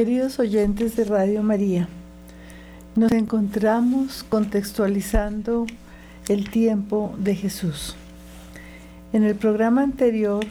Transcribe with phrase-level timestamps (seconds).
[0.00, 1.86] Queridos oyentes de Radio María,
[2.96, 5.66] nos encontramos contextualizando
[6.26, 7.96] el tiempo de Jesús.
[9.12, 10.46] En el programa anterior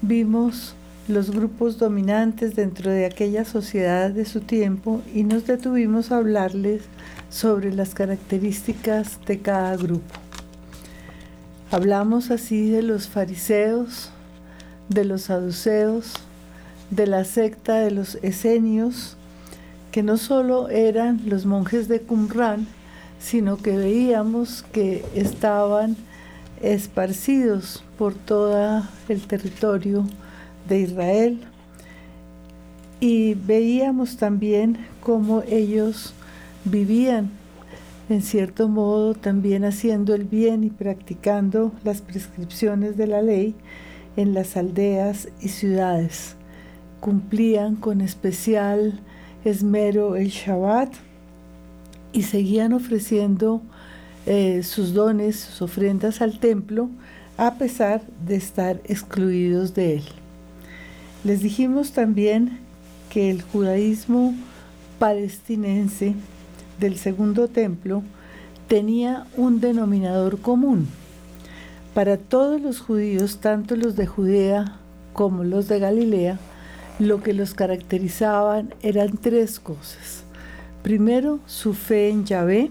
[0.00, 0.74] vimos
[1.08, 6.84] los grupos dominantes dentro de aquella sociedad de su tiempo y nos detuvimos a hablarles
[7.28, 10.14] sobre las características de cada grupo.
[11.70, 14.08] Hablamos así de los fariseos,
[14.88, 16.14] de los saduceos,
[16.90, 19.16] de la secta de los esenios,
[19.90, 22.66] que no solo eran los monjes de Qumran,
[23.18, 25.96] sino que veíamos que estaban
[26.60, 30.06] esparcidos por todo el territorio
[30.68, 31.40] de Israel.
[33.00, 36.14] Y veíamos también cómo ellos
[36.64, 37.30] vivían
[38.08, 43.54] en cierto modo también haciendo el bien y practicando las prescripciones de la ley
[44.16, 46.36] en las aldeas y ciudades
[47.00, 49.00] cumplían con especial
[49.44, 50.92] esmero el Shabbat
[52.12, 53.62] y seguían ofreciendo
[54.26, 56.88] eh, sus dones, sus ofrendas al templo,
[57.36, 60.04] a pesar de estar excluidos de él.
[61.24, 62.58] Les dijimos también
[63.10, 64.34] que el judaísmo
[64.98, 66.14] palestinense
[66.80, 68.02] del segundo templo
[68.68, 70.88] tenía un denominador común.
[71.94, 74.76] Para todos los judíos, tanto los de Judea
[75.12, 76.38] como los de Galilea,
[76.98, 80.24] lo que los caracterizaban eran tres cosas.
[80.82, 82.70] Primero, su fe en Yahvé.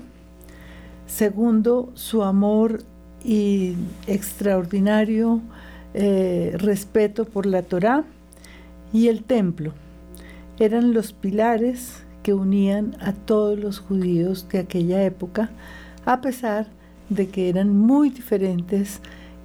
[1.05, 2.83] Segundo, su amor
[3.23, 3.75] y
[4.07, 5.41] extraordinario
[5.93, 8.03] eh, respeto por la Torá
[8.91, 9.73] y el templo.
[10.59, 15.49] Eran los pilares que unían a todos los judíos de aquella época,
[16.05, 16.67] a pesar
[17.09, 18.99] de que eran muy diferentes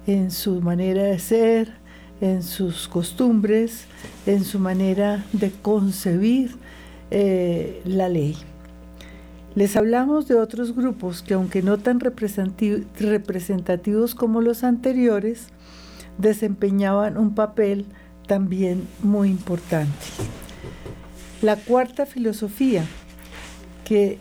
[0.07, 1.80] en su manera de ser,
[2.21, 3.87] en sus costumbres,
[4.25, 6.55] en su manera de concebir
[7.09, 8.37] eh, la ley.
[9.53, 15.47] Les hablamos de otros grupos que aunque no tan representativos como los anteriores,
[16.17, 17.85] desempeñaban un papel
[18.27, 19.91] también muy importante.
[21.41, 22.85] La cuarta filosofía,
[23.83, 24.19] que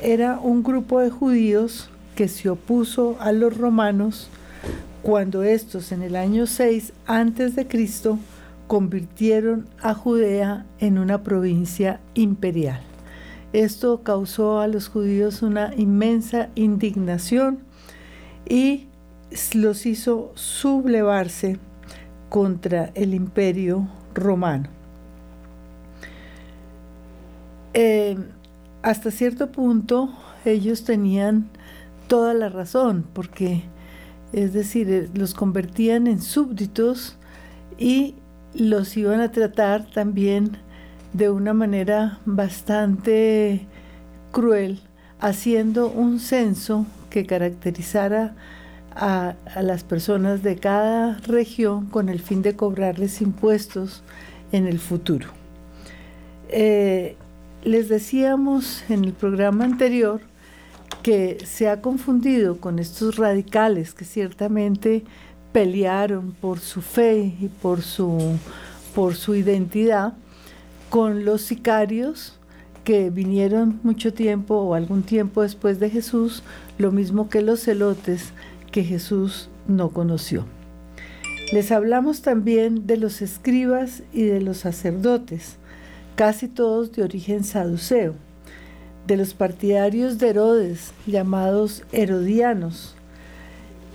[0.00, 4.30] era un grupo de judíos que se opuso a los romanos
[5.02, 8.18] cuando estos en el año 6 antes de Cristo
[8.66, 12.80] convirtieron a Judea en una provincia imperial.
[13.52, 17.60] Esto causó a los judíos una inmensa indignación
[18.48, 18.86] y
[19.54, 21.58] los hizo sublevarse
[22.28, 24.68] contra el imperio romano.
[27.74, 28.16] Eh,
[28.82, 30.12] hasta cierto punto
[30.44, 31.48] ellos tenían
[32.08, 33.64] toda la razón, porque
[34.32, 37.16] es decir, eh, los convertían en súbditos
[37.78, 38.14] y
[38.54, 40.58] los iban a tratar también
[41.12, 43.66] de una manera bastante
[44.32, 44.80] cruel,
[45.20, 48.34] haciendo un censo que caracterizara
[48.94, 54.02] a, las personas de cada región con el fin de cobrarles impuestos
[54.52, 55.28] en el futuro.
[56.48, 57.16] Eh,
[57.64, 60.20] les decíamos en el programa anterior
[61.02, 65.04] que se ha confundido con estos radicales que ciertamente
[65.52, 68.38] pelearon por su fe y por su,
[68.94, 70.14] por su identidad,
[70.90, 72.38] con los sicarios
[72.84, 76.42] que vinieron mucho tiempo o algún tiempo después de Jesús,
[76.78, 78.32] lo mismo que los celotes
[78.70, 80.44] que Jesús no conoció.
[81.52, 85.56] Les hablamos también de los escribas y de los sacerdotes,
[86.14, 88.14] casi todos de origen saduceo
[89.06, 92.94] de los partidarios de Herodes, llamados herodianos,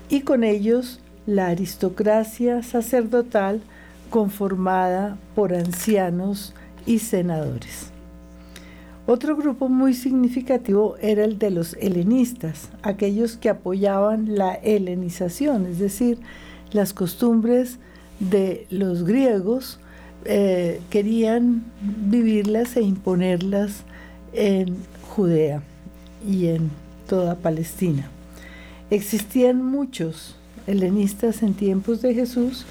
[0.09, 3.61] y con ellos la aristocracia sacerdotal
[4.09, 6.53] conformada por ancianos
[6.85, 7.91] y senadores.
[9.07, 15.77] Otro grupo muy significativo era el de los helenistas, aquellos que apoyaban la helenización, es
[15.77, 16.17] decir,
[16.71, 17.77] las costumbres
[18.19, 19.79] de los griegos,
[20.25, 23.83] eh, querían vivirlas e imponerlas
[24.35, 24.75] en
[25.09, 25.61] Judea
[26.27, 26.69] y en
[27.07, 28.09] toda Palestina.
[28.89, 30.35] Existían muchos
[30.67, 32.65] helenistas en tiempos de Jesús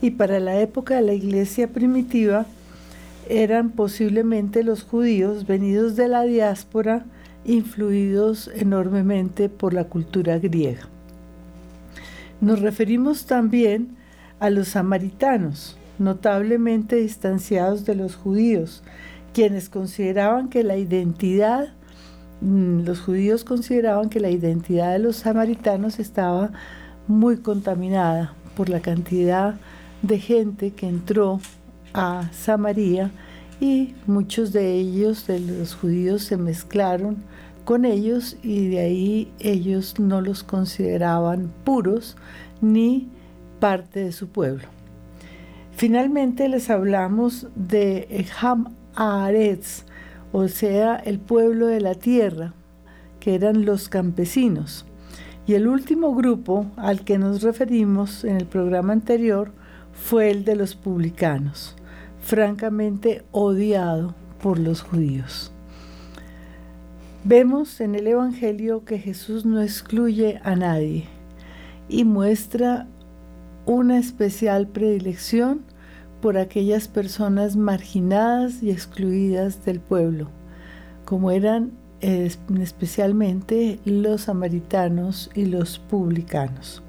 [0.00, 2.46] y para la época de la iglesia primitiva
[3.28, 7.04] eran posiblemente los judíos venidos de la diáspora
[7.44, 10.88] influidos enormemente por la cultura griega.
[12.40, 13.96] Nos referimos también
[14.38, 18.82] a los samaritanos, notablemente distanciados de los judíos,
[19.32, 21.68] quienes consideraban que la identidad
[22.40, 26.52] Mm, los judíos consideraban que la identidad de los samaritanos estaba
[27.08, 29.56] muy contaminada por la cantidad
[30.02, 31.40] de gente que entró
[31.94, 33.10] a Samaria
[33.60, 37.16] y muchos de ellos, de los judíos, se mezclaron
[37.64, 42.16] con ellos y de ahí ellos no los consideraban puros
[42.60, 43.08] ni
[43.58, 44.68] parte de su pueblo.
[45.72, 48.77] Finalmente les hablamos de Ham
[50.32, 52.52] O sea, el pueblo de la tierra,
[53.20, 54.84] que eran los campesinos.
[55.46, 59.52] Y el último grupo al que nos referimos en el programa anterior
[59.92, 61.76] fue el de los publicanos,
[62.20, 65.52] francamente odiado por los judíos.
[67.24, 71.04] Vemos en el Evangelio que Jesús no excluye a nadie
[71.88, 72.86] y muestra
[73.64, 75.62] una especial predilección
[76.20, 80.28] por aquellas personas marginadas y excluidas del pueblo,
[81.04, 86.82] como eran especialmente los samaritanos y los publicanos.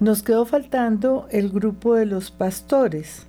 [0.00, 3.26] Nos quedó faltando el grupo de los pastores,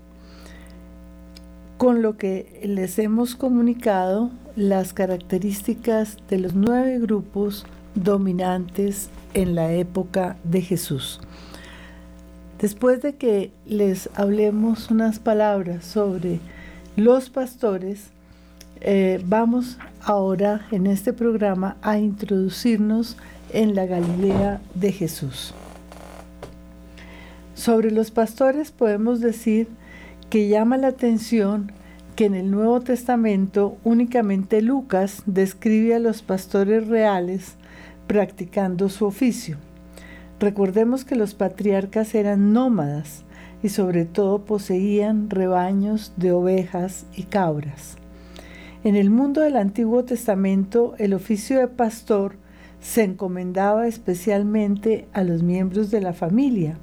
[1.78, 7.66] con lo que les hemos comunicado las características de los nueve grupos
[7.96, 11.20] dominantes en la época de Jesús.
[12.62, 16.40] Después de que les hablemos unas palabras sobre
[16.96, 18.12] los pastores,
[18.82, 23.18] eh, vamos ahora en este programa a introducirnos
[23.52, 25.56] en la Galilea de Jesús.
[27.56, 29.68] Sobre los pastores podemos decir
[30.30, 31.72] que llama la atención
[32.16, 37.56] que en el Nuevo Testamento únicamente Lucas describe a los pastores reales
[38.06, 39.58] practicando su oficio.
[40.42, 43.26] Recordemos que los patriarcas eran nómadas
[43.62, 47.96] y sobre todo poseían rebaños de ovejas y cabras.
[48.84, 52.38] En el mundo del Antiguo Testamento el oficio de pastor
[52.80, 56.80] se encomendaba especialmente a los miembros de la familia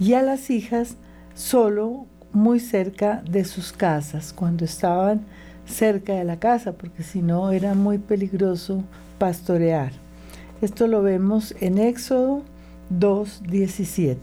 [0.00, 0.96] y a las hijas
[1.34, 5.20] solo muy cerca de sus casas, cuando estaban
[5.64, 8.82] cerca de la casa, porque si no era muy peligroso
[9.18, 9.92] pastorear.
[10.60, 12.42] Esto lo vemos en Éxodo
[12.90, 14.18] 2.17.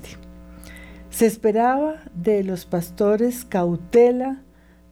[1.10, 4.42] Se esperaba de los pastores cautela,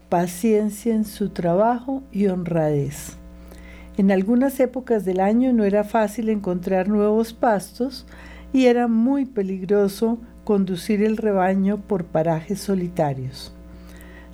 [0.10, 3.18] paciencia en su trabajo y honradez.
[3.98, 8.06] En algunas épocas del año no era fácil encontrar nuevos pastos
[8.54, 13.54] y era muy peligroso conducir el rebaño por parajes solitarios.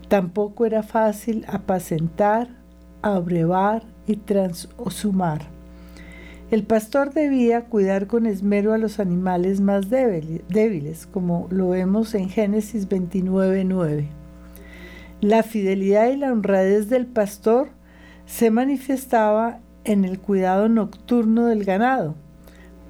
[0.08, 2.50] Tampoco era fácil apacentar,
[3.02, 5.61] abrevar y transhumar.
[6.52, 12.28] El pastor debía cuidar con esmero a los animales más débiles, como lo vemos en
[12.28, 14.08] Génesis 29.9.
[15.22, 17.70] La fidelidad y la honradez del pastor
[18.26, 22.16] se manifestaba en el cuidado nocturno del ganado,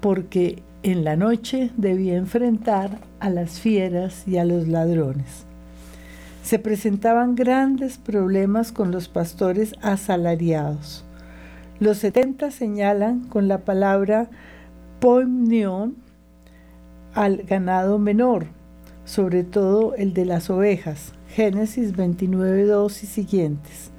[0.00, 5.46] porque en la noche debía enfrentar a las fieras y a los ladrones.
[6.42, 11.04] Se presentaban grandes problemas con los pastores asalariados.
[11.82, 14.30] Los 70 señalan con la palabra
[15.00, 15.96] poimnion
[17.12, 18.46] al ganado menor,
[19.04, 23.90] sobre todo el de las ovejas, Génesis 29.2 y siguientes.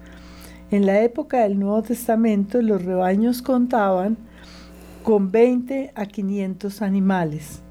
[0.71, 4.15] En la época del Nuevo Testamento los rebaños contaban
[5.03, 7.63] con 20 a 500 animales.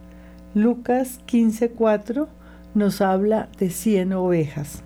[0.54, 2.26] Lucas 15.4
[2.74, 4.82] nos habla de 100 ovejas.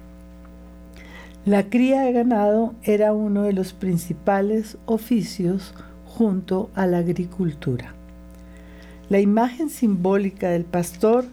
[1.46, 5.72] La cría de ganado era uno de los principales oficios
[6.04, 7.94] junto a la agricultura.
[9.10, 11.24] La imagen simbólica del pastor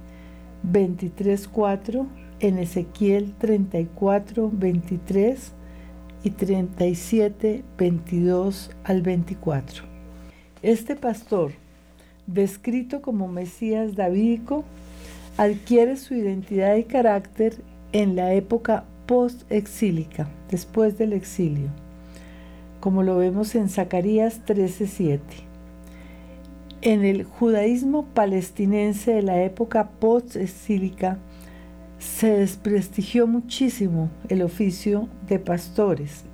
[0.62, 2.06] 23:4,
[2.38, 5.52] en Ezequiel 34, 23
[6.22, 9.82] y 37, 22 al 24.
[10.62, 11.63] Este pastor,
[12.26, 14.64] descrito como Mesías davídico,
[15.36, 17.56] adquiere su identidad y carácter
[17.92, 21.68] en la época post-exílica, después del exilio,
[22.80, 25.20] como lo vemos en Zacarías 13:7.
[26.82, 31.18] En el judaísmo palestinense de la época post-exílica,
[31.98, 36.24] se desprestigió muchísimo el oficio de pastores,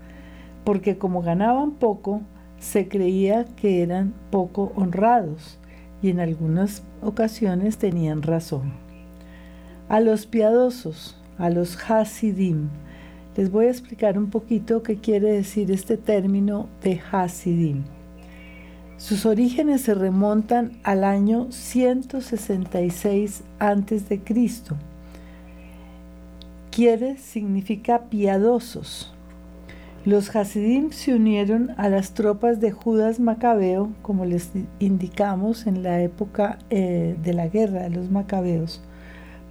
[0.64, 2.22] porque como ganaban poco,
[2.58, 5.59] se creía que eran poco honrados
[6.02, 8.72] y en algunas ocasiones tenían razón.
[9.88, 12.68] A los piadosos, a los Hasidim,
[13.36, 17.84] les voy a explicar un poquito qué quiere decir este término de Hasidim.
[18.96, 24.20] Sus orígenes se remontan al año 166 a.C.
[26.70, 29.14] Quiere significa piadosos.
[30.06, 36.00] Los Hasidim se unieron a las tropas de Judas Macabeo, como les indicamos en la
[36.00, 38.80] época eh, de la guerra de los Macabeos,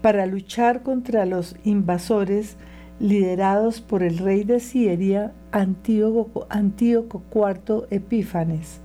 [0.01, 2.57] para luchar contra los invasores
[2.99, 8.79] liderados por el rey de Siria, Antíoco, Antíoco IV Epífanes,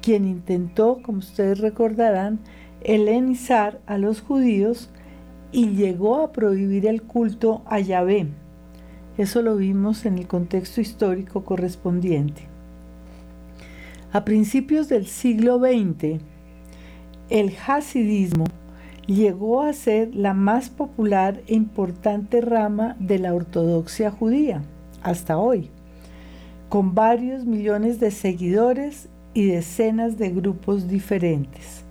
[0.00, 2.38] quien intentó, como ustedes recordarán,
[2.80, 4.88] helenizar a los judíos
[5.52, 8.28] y llegó a prohibir el culto a Yahvé.
[9.18, 12.42] Eso lo vimos en el contexto histórico correspondiente.
[14.12, 16.20] A principios del siglo XX,
[17.28, 18.44] el hasidismo
[19.06, 24.62] llegó a ser la más popular e importante rama de la ortodoxia judía
[25.02, 25.68] hasta hoy,
[26.68, 31.82] con varios millones de seguidores y decenas de grupos diferentes.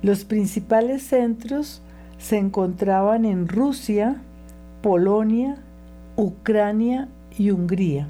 [0.00, 1.82] Los principales centros
[2.18, 4.22] se encontraban en Rusia,
[4.80, 5.62] Polonia,
[6.20, 7.08] Ucrania
[7.38, 8.06] y Hungría.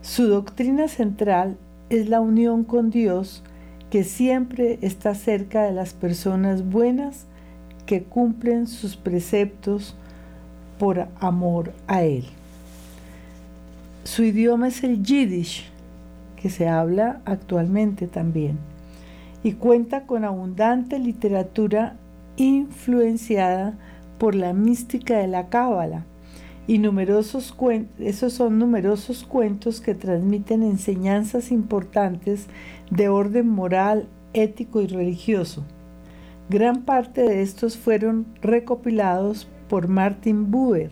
[0.00, 1.58] Su doctrina central
[1.90, 3.42] es la unión con Dios
[3.90, 7.26] que siempre está cerca de las personas buenas
[7.84, 9.94] que cumplen sus preceptos
[10.78, 12.24] por amor a Él.
[14.04, 15.68] Su idioma es el yiddish,
[16.40, 18.56] que se habla actualmente también,
[19.42, 21.94] y cuenta con abundante literatura
[22.36, 23.74] influenciada
[24.16, 26.06] por la mística de la cábala
[26.66, 27.54] y numerosos
[27.98, 32.46] esos son numerosos cuentos que transmiten enseñanzas importantes
[32.90, 35.64] de orden moral, ético y religioso.
[36.48, 40.90] Gran parte de estos fueron recopilados por Martin Buber,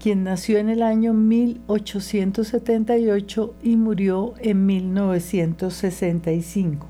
[0.00, 6.88] quien nació en el año 1878 y murió en 1965.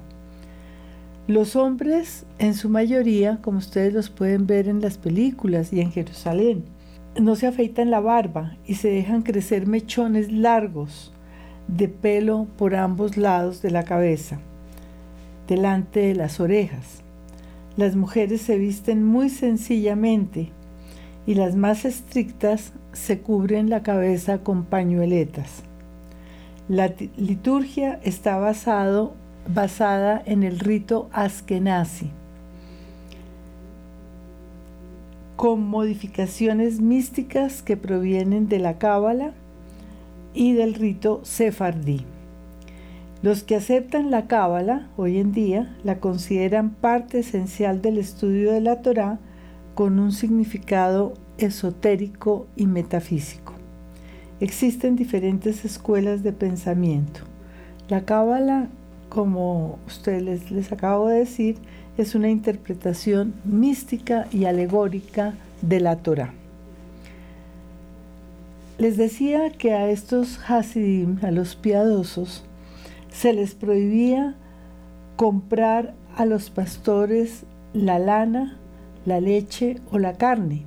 [1.26, 5.90] Los hombres, en su mayoría, como ustedes los pueden ver en las películas y en
[5.92, 6.64] Jerusalén,
[7.18, 11.12] no se afeitan la barba y se dejan crecer mechones largos
[11.66, 14.38] de pelo por ambos lados de la cabeza,
[15.48, 17.02] delante de las orejas.
[17.76, 20.50] Las mujeres se visten muy sencillamente
[21.26, 25.62] y las más estrictas se cubren la cabeza con pañueletas.
[26.68, 29.14] La liturgia está basado,
[29.52, 32.10] basada en el rito askenazi
[35.40, 39.32] con modificaciones místicas que provienen de la Cábala
[40.34, 42.04] y del rito sefardí.
[43.22, 48.60] Los que aceptan la Cábala hoy en día la consideran parte esencial del estudio de
[48.60, 49.18] la Torá
[49.74, 53.54] con un significado esotérico y metafísico.
[54.40, 57.20] Existen diferentes escuelas de pensamiento.
[57.88, 58.68] La Cábala,
[59.08, 61.56] como ustedes les, acabo de decir,
[61.96, 66.32] es una interpretación mística y alegórica de la Torah.
[68.78, 72.44] Les decía que a estos Hasidim, a los piadosos,
[73.10, 74.36] se les prohibía
[75.16, 78.56] comprar a los pastores la lana,
[79.04, 80.64] la leche o la carne,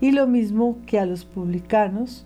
[0.00, 2.24] y lo mismo que a los publicanos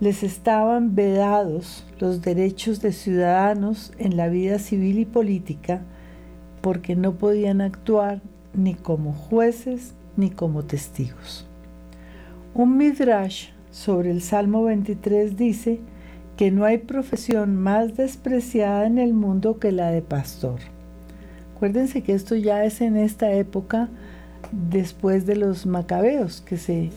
[0.00, 5.82] les estaban vedados los derechos de ciudadanos en la vida civil y política,
[6.60, 8.20] porque no podían actuar
[8.54, 11.46] ni como jueces ni como testigos.
[12.54, 15.80] Un midrash sobre el Salmo 23 dice
[16.36, 20.58] que no hay profesión más despreciada en el mundo que la de pastor.
[21.54, 23.88] Acuérdense que esto ya es en esta época
[24.50, 26.90] después de los macabeos, que se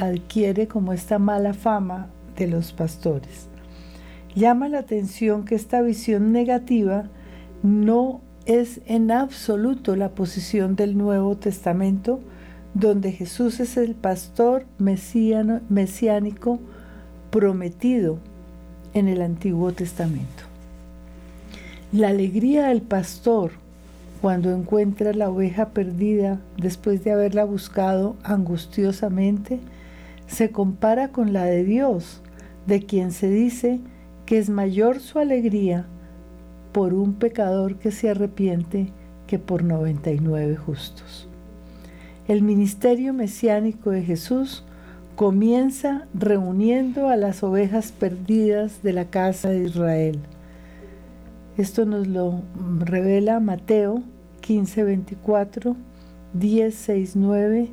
[0.00, 3.48] adquiere como esta mala fama de los pastores.
[4.34, 7.08] Llama la atención que esta visión negativa
[7.62, 12.18] no es en absoluto la posición del Nuevo Testamento,
[12.72, 16.58] donde Jesús es el pastor mesiánico
[17.30, 18.18] prometido
[18.94, 20.44] en el Antiguo Testamento.
[21.92, 23.50] La alegría del pastor
[24.22, 29.60] cuando encuentra la oveja perdida después de haberla buscado angustiosamente
[30.26, 32.22] se compara con la de Dios,
[32.66, 33.78] de quien se dice
[34.24, 35.86] que es mayor su alegría
[36.72, 38.92] por un pecador que se arrepiente
[39.26, 41.28] que por 99 justos.
[42.26, 44.64] El ministerio mesiánico de Jesús
[45.16, 50.20] comienza reuniendo a las ovejas perdidas de la casa de Israel.
[51.56, 52.42] Esto nos lo
[52.78, 54.02] revela Mateo
[54.42, 55.76] 15, 24,
[56.34, 57.68] 10, 6, 9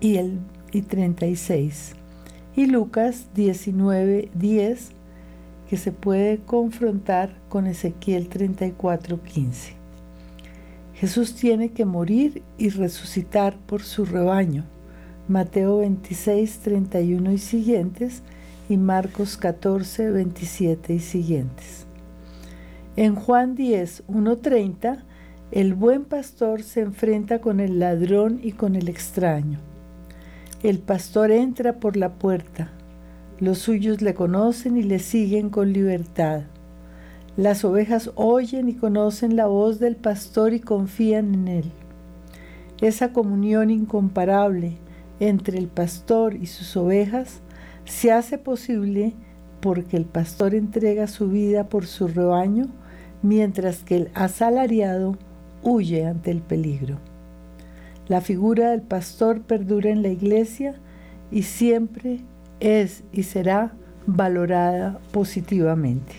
[0.00, 0.38] y, el,
[0.72, 1.94] y 36.
[2.56, 4.92] Y Lucas 19, 10,
[5.68, 9.74] que se puede confrontar con Ezequiel 34, 15.
[10.94, 14.64] Jesús tiene que morir y resucitar por su rebaño.
[15.28, 18.22] Mateo 26, 31 y siguientes
[18.68, 21.86] y Marcos 14, 27 y siguientes.
[22.96, 25.02] En Juan 10, 1.30,
[25.50, 29.58] el buen pastor se enfrenta con el ladrón y con el extraño.
[30.62, 32.70] El pastor entra por la puerta.
[33.38, 36.44] Los suyos le conocen y le siguen con libertad.
[37.36, 41.72] Las ovejas oyen y conocen la voz del pastor y confían en él.
[42.80, 44.78] Esa comunión incomparable
[45.20, 47.40] entre el pastor y sus ovejas
[47.84, 49.12] se hace posible
[49.60, 52.68] porque el pastor entrega su vida por su rebaño
[53.20, 55.18] mientras que el asalariado
[55.62, 56.96] huye ante el peligro.
[58.08, 60.76] La figura del pastor perdura en la iglesia
[61.30, 62.20] y siempre
[62.60, 63.72] es y será
[64.06, 66.14] valorada positivamente.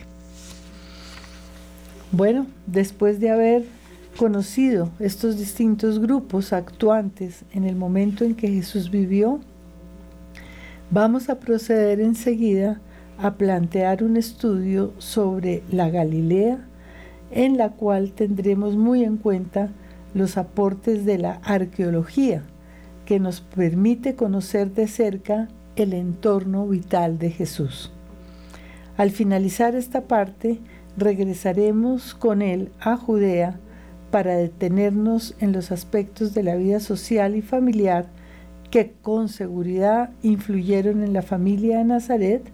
[2.12, 3.66] Bueno, después de haber
[4.18, 9.40] conocido estos distintos grupos actuantes en el momento en que Jesús vivió,
[10.90, 12.82] vamos a proceder enseguida
[13.18, 16.60] a plantear un estudio sobre la Galilea
[17.32, 19.70] en la cual tendremos muy en cuenta
[20.14, 22.44] los aportes de la arqueología,
[23.06, 27.92] que nos permite conocer de cerca el entorno vital de Jesús.
[28.98, 30.60] Al finalizar esta parte,
[30.98, 33.60] regresaremos con él a Judea
[34.12, 38.08] para detenernos en los aspectos de la vida social y familiar
[38.72, 42.52] que con seguridad influyeron en la familia de Nazaret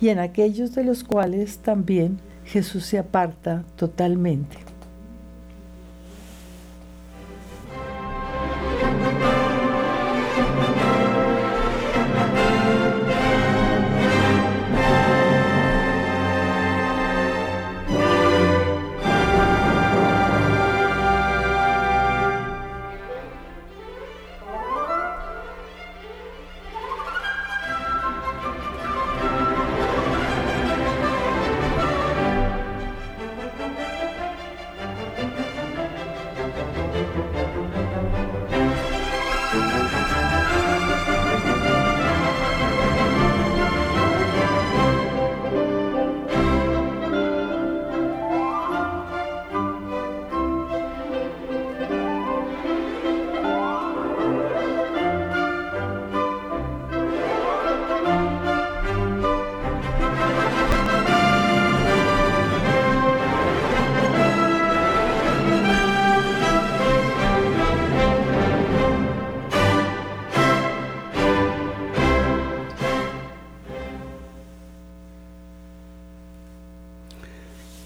[0.00, 4.71] y en aquellos de los cuales también Jesús se aparta totalmente.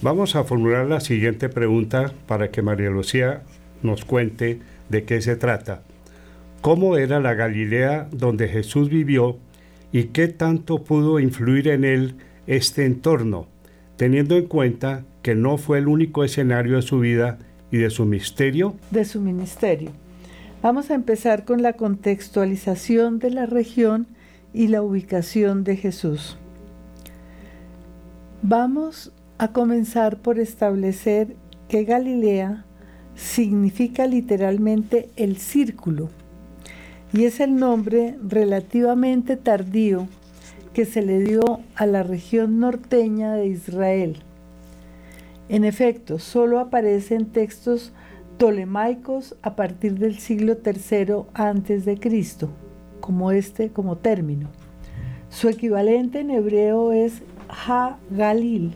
[0.07, 3.43] Vamos a formular la siguiente pregunta para que María Lucía
[3.83, 5.83] nos cuente de qué se trata.
[6.61, 9.37] ¿Cómo era la Galilea donde Jesús vivió
[9.91, 12.15] y qué tanto pudo influir en él
[12.47, 13.49] este entorno,
[13.97, 17.39] teniendo en cuenta que no fue el único escenario de su vida
[17.73, 18.77] y de su misterio?
[18.93, 19.91] De su ministerio.
[20.63, 24.07] Vamos a empezar con la contextualización de la región
[24.55, 26.39] y la ubicación de Jesús.
[28.43, 31.37] Vamos a comenzar por establecer
[31.69, 32.65] que Galilea
[33.15, 36.11] significa literalmente el círculo
[37.13, 40.07] y es el nombre relativamente tardío
[40.73, 44.19] que se le dio a la región norteña de Israel.
[45.49, 47.93] En efecto, solo aparece en textos
[48.37, 52.51] tolemaicos a partir del siglo III antes de Cristo,
[53.01, 54.49] como este como término.
[55.31, 57.23] Su equivalente en hebreo es
[57.67, 58.75] Ha-Galil,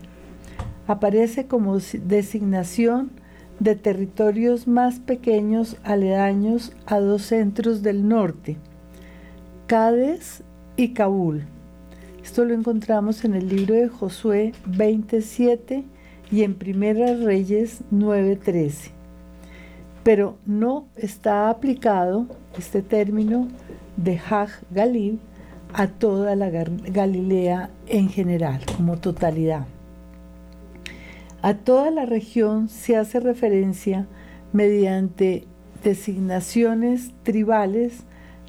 [0.91, 3.13] aparece como designación
[3.61, 8.57] de territorios más pequeños aledaños a dos centros del norte,
[9.69, 10.43] Cádiz
[10.77, 11.45] y Kabul.
[12.25, 15.85] Esto lo encontramos en el libro de Josué 27
[16.33, 18.91] y en Primera Reyes 9:13.
[20.03, 22.27] Pero no está aplicado
[22.59, 23.47] este término
[23.97, 25.21] de Haj Galil
[25.73, 29.69] a toda la Galilea en general, como totalidad.
[31.43, 34.07] A toda la región se hace referencia
[34.53, 35.45] mediante
[35.83, 38.05] designaciones tribales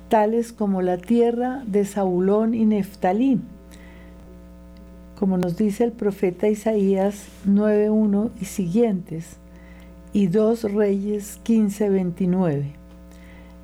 [0.10, 3.40] tales como la tierra de Saulón y Neftalí,
[5.18, 9.38] como nos dice el profeta Isaías 9.1 y siguientes,
[10.12, 12.74] y 2 Reyes 15.29.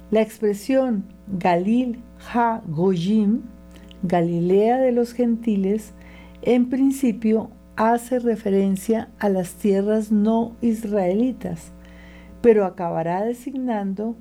[0.10, 1.04] La expresión
[1.38, 2.00] Galil
[2.34, 3.42] Ha Goyim,
[4.04, 5.92] Galilea de los gentiles,
[6.44, 11.72] en principio hace referencia a las tierras no israelitas,
[12.42, 14.16] pero acabará designando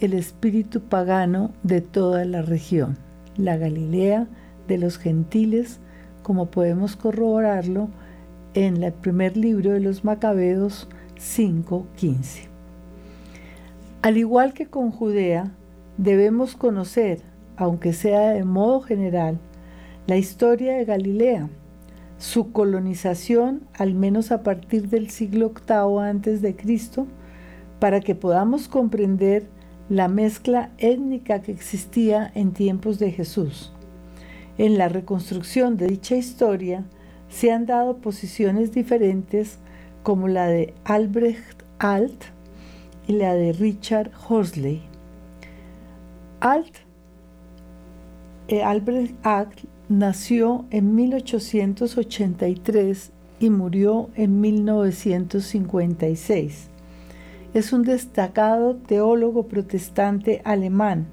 [0.00, 2.96] el espíritu pagano de toda la región,
[3.36, 4.26] la Galilea
[4.66, 5.78] de los gentiles,
[6.22, 7.90] como podemos corroborarlo
[8.54, 12.48] en el primer libro de los Macabeos 5:15.
[14.00, 15.52] Al igual que con Judea,
[15.98, 17.20] debemos conocer,
[17.56, 19.38] aunque sea de modo general,
[20.06, 21.50] la historia de Galilea,
[22.22, 27.08] su colonización al menos a partir del siglo VIII Cristo,
[27.80, 29.48] para que podamos comprender
[29.88, 33.72] la mezcla étnica que existía en tiempos de Jesús.
[34.56, 36.84] En la reconstrucción de dicha historia
[37.28, 39.58] se han dado posiciones diferentes
[40.04, 42.26] como la de Albrecht Alt
[43.08, 44.80] y la de Richard Horsley.
[46.38, 46.76] Alt,
[48.46, 56.68] eh, Albrecht Alt nació en 1883 y murió en 1956.
[57.52, 61.08] Es un destacado teólogo protestante alemán.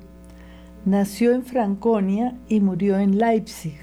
[0.86, 3.76] Nació en Franconia y murió en Leipzig.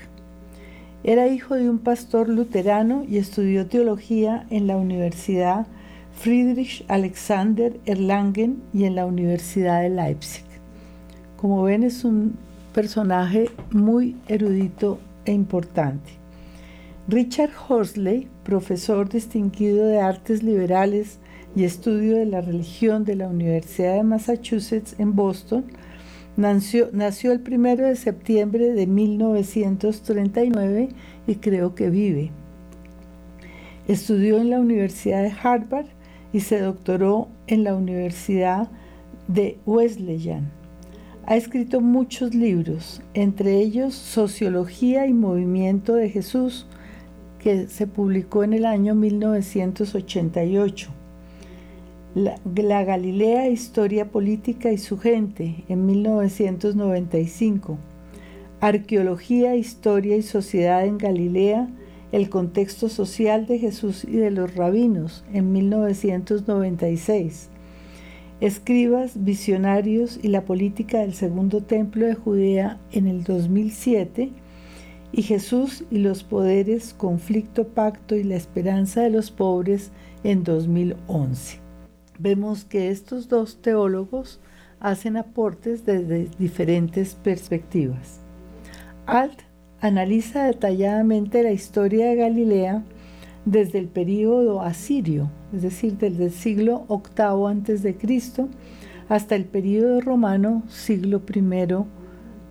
[1.05, 5.67] Era hijo de un pastor luterano y estudió teología en la Universidad
[6.15, 10.47] Friedrich Alexander Erlangen y en la Universidad de Leipzig.
[11.37, 12.39] Como ven, es un
[12.77, 16.13] personaje muy erudito e importante.
[17.09, 21.19] Richard Horsley, profesor distinguido de artes liberales
[21.57, 25.65] y estudio de la religión de la Universidad de Massachusetts en Boston,
[26.37, 30.91] nació, el 1 de septiembre de 1939
[31.27, 32.31] y creo que vive.
[33.89, 35.87] Estudió en la Universidad de Harvard
[36.31, 38.69] y se doctoró en la Universidad
[39.29, 40.56] de Wesleyan.
[41.29, 46.69] Ha escrito muchos libros, entre ellos Sociología y Movimiento de Jesús,
[47.41, 50.89] que se publicó en el año 1988.
[52.15, 57.77] La, Galilea, Historia Política y su gente, en 1995.
[58.61, 61.69] Arqueología, Historia y Sociedad en Galilea,
[62.13, 67.51] el contexto social de Jesús y de los rabinos en 1996.
[68.41, 74.31] Escribas, visionarios y la política del segundo templo de Judea en el 2007
[75.11, 79.91] y Jesús y los poderes, conflicto, pacto y la esperanza de los pobres
[80.23, 81.61] en 2011.
[82.19, 84.39] Vemos que estos dos teólogos
[84.81, 88.21] hacen aportes desde diferentes perspectivas.
[89.07, 89.41] Alt
[89.81, 92.85] analiza detalladamente la historia de Galilea
[93.47, 98.49] desde el período asirio, es decir, desde el siglo VIII antes de Cristo
[99.09, 101.85] hasta el período romano, siglo I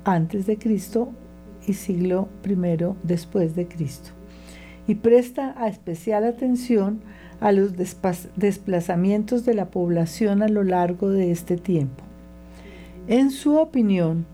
[0.06, 1.10] antes de Cristo
[1.68, 2.56] y siglo I
[3.04, 4.10] después de Cristo.
[4.88, 7.02] Y presta especial atención
[7.40, 7.74] a los
[8.36, 12.04] desplazamientos de la población a lo largo de este tiempo.
[13.08, 14.26] En su opinión,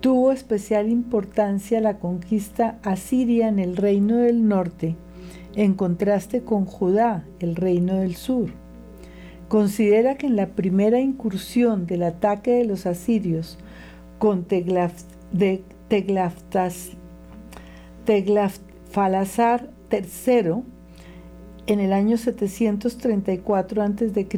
[0.00, 4.96] Tuvo especial importancia la conquista asiria en el reino del norte,
[5.54, 8.50] en contraste con Judá, el reino del sur.
[9.48, 13.58] Considera que en la primera incursión del ataque de los asirios
[14.18, 15.64] con de
[18.04, 20.62] Teglafalazar III
[21.66, 24.28] en el año 734 a.C.,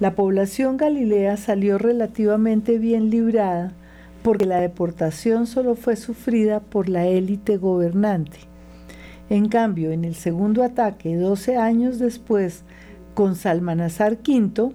[0.00, 3.74] la población galilea salió relativamente bien librada
[4.24, 8.53] porque la deportación solo fue sufrida por la élite gobernante.
[9.30, 12.64] En cambio, en el segundo ataque, 12 años después,
[13.14, 14.72] con Salmanasar V,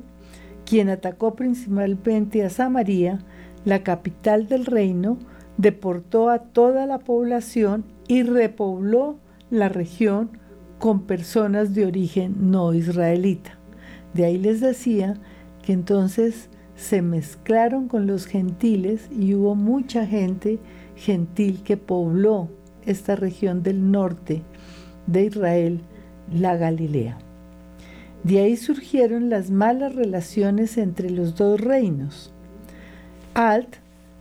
[0.66, 3.20] quien atacó principalmente a Samaria,
[3.66, 5.18] la capital del reino,
[5.58, 9.20] deportó a toda la población y repobló
[9.52, 10.32] la región
[10.80, 13.58] con personas de origen no israelita.
[14.14, 15.16] De ahí les decía
[15.62, 20.60] que entonces se mezclaron con los gentiles y hubo mucha gente
[20.96, 22.50] gentil que pobló
[22.92, 24.42] esta región del norte
[25.08, 25.82] de Israel,
[26.34, 27.18] la Galilea.
[28.24, 32.34] De ahí surgieron las malas relaciones entre los dos reinos.
[33.34, 33.76] Alt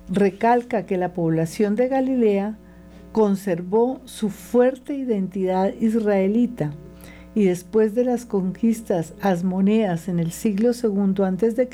[0.08, 2.56] recalca que la población de Galilea
[3.12, 6.72] conservó su fuerte identidad israelita
[7.34, 11.68] y después de las conquistas asmoneas en el siglo II a.C.,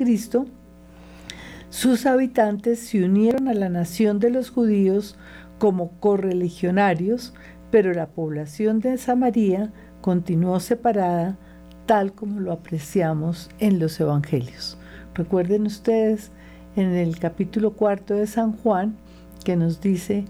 [1.71, 5.17] sus habitantes se unieron a la nación de los judíos
[5.65, 7.33] como correligionarios,
[7.71, 9.73] pero la población de Samaria
[10.03, 11.39] continuó separada
[11.87, 14.77] tal como lo apreciamos en los evangelios.
[15.15, 16.33] Recuerden ustedes
[16.77, 18.99] en el capítulo cuarto de San Juan
[19.43, 20.27] que nos dice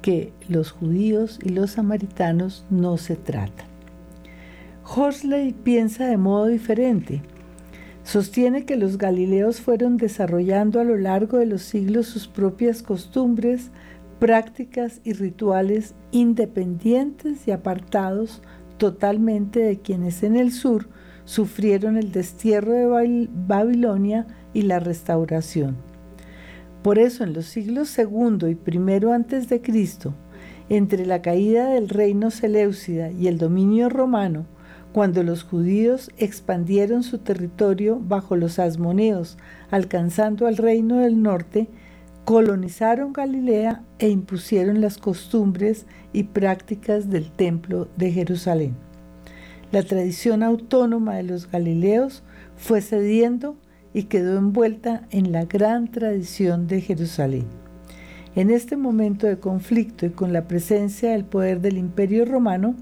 [0.00, 3.66] que los judíos y los samaritanos no se tratan.
[4.86, 7.20] Horsley piensa de modo diferente.
[8.04, 13.70] Sostiene que los galileos fueron desarrollando a lo largo de los siglos sus propias costumbres,
[14.18, 18.42] prácticas y rituales independientes y apartados
[18.76, 20.88] totalmente de quienes en el sur
[21.24, 25.76] sufrieron el destierro de Babilonia y la restauración.
[26.82, 30.14] Por eso en los siglos segundo y primero antes de Cristo,
[30.68, 34.46] entre la caída del reino Seleucida y el dominio romano,
[34.92, 39.36] cuando los judíos expandieron su territorio bajo los asmoneos,
[39.70, 41.68] alcanzando al reino del norte,
[42.28, 48.76] colonizaron Galilea e impusieron las costumbres y prácticas del templo de Jerusalén.
[49.72, 52.22] La tradición autónoma de los galileos
[52.58, 53.56] fue cediendo
[53.94, 57.46] y quedó envuelta en la gran tradición de Jerusalén.
[58.34, 62.74] En este momento de conflicto y con la presencia del poder del imperio romano,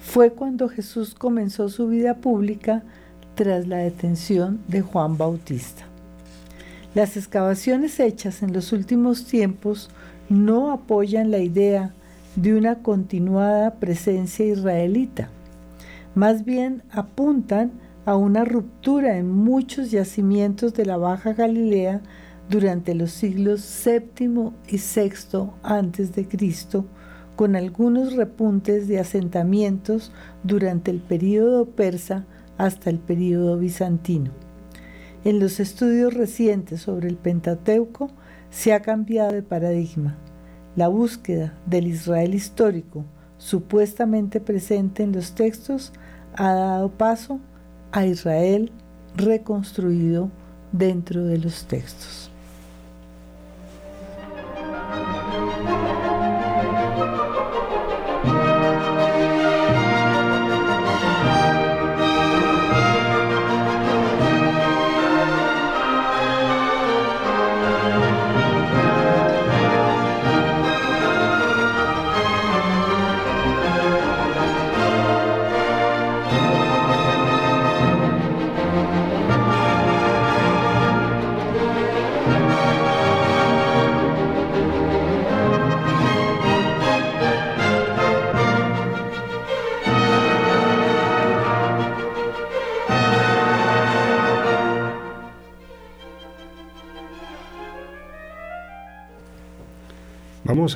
[0.00, 2.82] fue cuando Jesús comenzó su vida pública
[3.36, 5.87] tras la detención de Juan Bautista.
[6.98, 9.88] Las excavaciones hechas en los últimos tiempos
[10.28, 11.94] no apoyan la idea
[12.34, 15.28] de una continuada presencia israelita.
[16.16, 17.70] Más bien apuntan
[18.04, 22.00] a una ruptura en muchos yacimientos de la Baja Galilea
[22.50, 26.26] durante los siglos VII y VI antes de
[27.36, 30.10] con algunos repuntes de asentamientos
[30.42, 32.24] durante el período persa
[32.56, 34.47] hasta el período bizantino.
[35.28, 38.08] En los estudios recientes sobre el Pentateuco
[38.48, 40.16] se ha cambiado de paradigma.
[40.74, 43.04] La búsqueda del Israel histórico,
[43.36, 45.92] supuestamente presente en los textos,
[46.34, 47.40] ha dado paso
[47.92, 48.72] a Israel
[49.16, 50.30] reconstruido
[50.72, 52.30] dentro de los textos.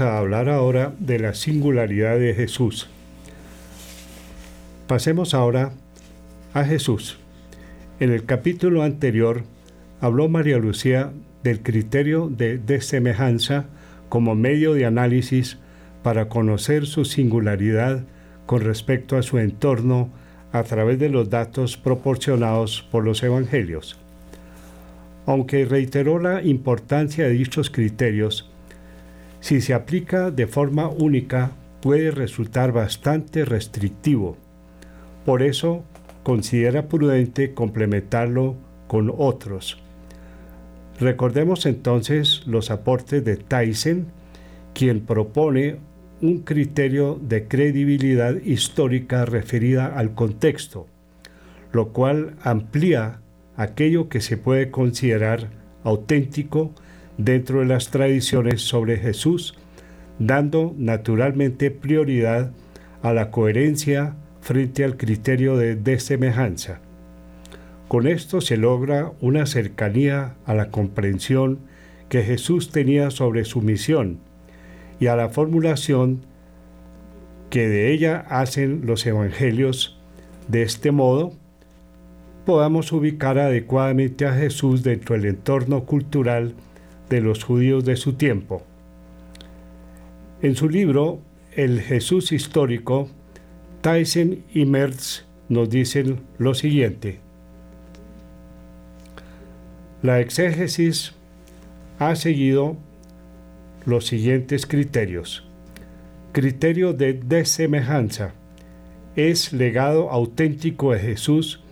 [0.08, 2.88] A hablar ahora de la singularidad de Jesús.
[4.86, 5.72] Pasemos ahora
[6.54, 7.18] a Jesús.
[8.00, 9.44] En el capítulo anterior
[10.00, 11.12] habló María Lucía
[11.42, 13.66] del criterio de desemejanza
[14.08, 15.58] como medio de análisis
[16.02, 18.04] para conocer su singularidad
[18.46, 20.10] con respecto a su entorno
[20.52, 23.98] a través de los datos proporcionados por los evangelios.
[25.24, 28.51] Aunque reiteró la importancia de dichos criterios,
[29.42, 31.50] si se aplica de forma única,
[31.81, 34.37] puede resultar bastante restrictivo.
[35.26, 35.83] Por eso,
[36.22, 38.55] considera prudente complementarlo
[38.87, 39.83] con otros.
[41.00, 44.07] Recordemos entonces los aportes de Tyson,
[44.74, 45.78] quien propone
[46.20, 50.87] un criterio de credibilidad histórica referida al contexto,
[51.72, 53.18] lo cual amplía
[53.57, 55.48] aquello que se puede considerar
[55.83, 56.70] auténtico
[57.18, 59.55] dentro de las tradiciones sobre Jesús,
[60.18, 62.53] dando naturalmente prioridad
[63.03, 66.81] a la coherencia frente al criterio de desemejanza.
[67.88, 71.59] Con esto se logra una cercanía a la comprensión
[72.09, 74.18] que Jesús tenía sobre su misión
[74.98, 76.25] y a la formulación
[77.51, 79.98] que de ella hacen los evangelios.
[80.48, 81.35] De este modo,
[82.46, 86.55] podamos ubicar adecuadamente a Jesús dentro del entorno cultural
[87.12, 88.62] de los judíos de su tiempo.
[90.40, 91.20] En su libro
[91.55, 93.11] El Jesús histórico,
[93.83, 97.18] Tyson y Mertz nos dicen lo siguiente.
[100.01, 101.12] La exégesis
[101.98, 102.79] ha seguido
[103.85, 105.46] los siguientes criterios.
[106.33, 108.33] Criterio de desemejanza.
[109.16, 111.62] Es legado auténtico de Jesús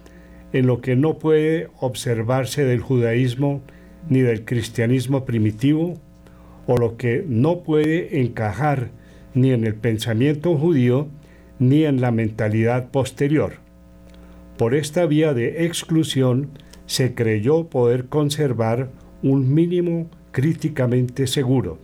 [0.53, 3.63] en lo que no puede observarse del judaísmo
[4.09, 5.95] ni del cristianismo primitivo,
[6.67, 8.91] o lo que no puede encajar
[9.35, 11.09] ni en el pensamiento judío,
[11.59, 13.55] ni en la mentalidad posterior.
[14.57, 16.51] Por esta vía de exclusión
[16.87, 18.91] se creyó poder conservar
[19.23, 21.79] un mínimo críticamente seguro.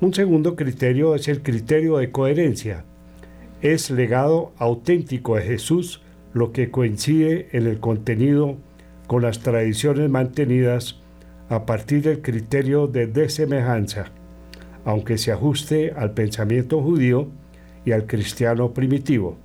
[0.00, 2.84] Un segundo criterio es el criterio de coherencia.
[3.62, 8.56] Es legado auténtico de Jesús lo que coincide en el contenido
[9.06, 10.96] con las tradiciones mantenidas
[11.48, 14.06] a partir del criterio de desemejanza,
[14.84, 17.28] aunque se ajuste al pensamiento judío
[17.84, 19.36] y al cristiano primitivo.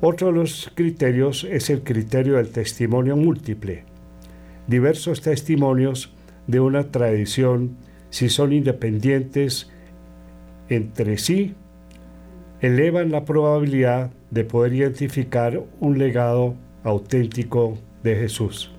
[0.00, 3.84] Otro de los criterios es el criterio del testimonio múltiple.
[4.66, 6.12] Diversos testimonios
[6.46, 7.76] de una tradición,
[8.10, 9.70] si son independientes
[10.68, 11.54] entre sí,
[12.60, 18.70] elevan la probabilidad de poder identificar un legado auténtico de Jesús.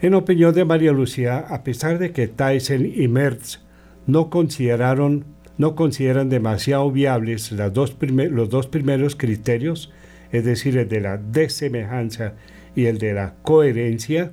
[0.00, 3.60] En opinión de María Lucía, a pesar de que Tyson y Mertz
[4.06, 5.24] no consideraron
[5.56, 9.92] no consideran demasiado viables los dos primeros criterios,
[10.32, 12.34] es decir, el de la desemejanza
[12.74, 14.32] y el de la coherencia,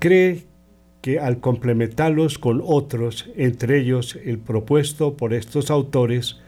[0.00, 0.44] cree
[1.00, 6.40] que al complementarlos con otros, entre ellos el propuesto por estos autores,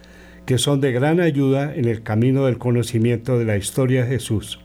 [0.46, 4.60] que son de gran ayuda en el camino del conocimiento de la historia de Jesús.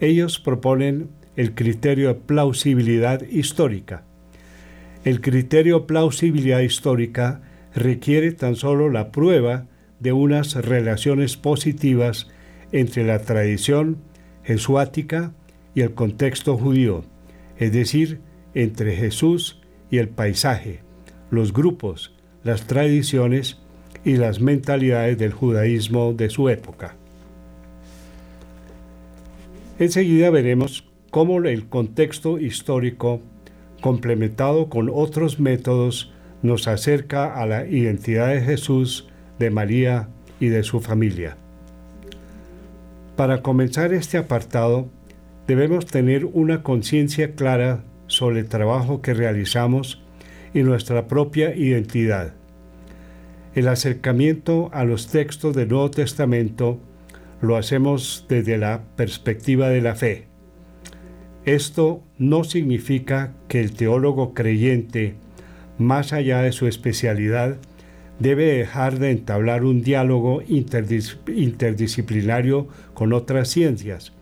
[0.00, 4.04] Ellos proponen el criterio de plausibilidad histórica.
[5.04, 7.42] El criterio plausibilidad histórica
[7.74, 9.66] requiere tan solo la prueba
[10.00, 12.28] de unas relaciones positivas
[12.72, 13.98] entre la tradición
[14.42, 15.32] jesuática
[15.74, 17.04] y el contexto judío,
[17.58, 18.20] es decir,
[18.54, 19.60] entre Jesús
[19.90, 20.80] y el paisaje,
[21.30, 23.63] los grupos, las tradiciones
[24.04, 26.96] y las mentalidades del judaísmo de su época.
[29.78, 33.20] Enseguida veremos cómo el contexto histórico,
[33.80, 40.08] complementado con otros métodos, nos acerca a la identidad de Jesús, de María
[40.40, 41.36] y de su familia.
[43.16, 44.88] Para comenzar este apartado,
[45.46, 50.02] debemos tener una conciencia clara sobre el trabajo que realizamos
[50.52, 52.34] y nuestra propia identidad.
[53.54, 56.80] El acercamiento a los textos del Nuevo Testamento
[57.40, 60.24] lo hacemos desde la perspectiva de la fe.
[61.44, 65.14] Esto no significa que el teólogo creyente,
[65.78, 67.58] más allá de su especialidad,
[68.18, 74.12] debe dejar de entablar un diálogo interdisciplinario con otras ciencias,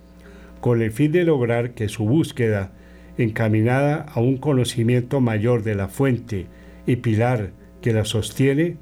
[0.60, 2.72] con el fin de lograr que su búsqueda,
[3.16, 6.48] encaminada a un conocimiento mayor de la fuente
[6.86, 8.76] y pilar que la sostiene,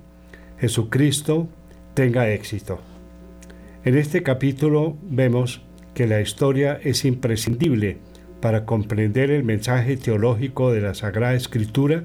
[0.61, 1.49] Jesucristo
[1.95, 2.81] tenga éxito.
[3.83, 5.63] En este capítulo vemos
[5.95, 7.97] que la historia es imprescindible
[8.43, 12.05] para comprender el mensaje teológico de la Sagrada Escritura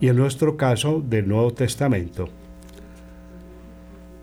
[0.00, 2.28] y en nuestro caso del Nuevo Testamento.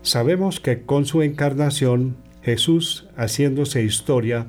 [0.02, 4.46] Sabemos que con su encarnación Jesús, haciéndose historia,